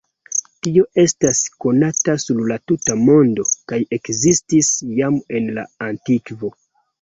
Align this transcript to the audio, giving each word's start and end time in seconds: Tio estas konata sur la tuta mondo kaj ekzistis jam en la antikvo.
Tio 0.67 0.83
estas 1.01 1.41
konata 1.65 2.15
sur 2.23 2.39
la 2.51 2.57
tuta 2.71 2.95
mondo 3.01 3.45
kaj 3.73 3.79
ekzistis 3.99 4.71
jam 5.01 5.21
en 5.41 5.53
la 5.61 5.69
antikvo. 5.91 6.53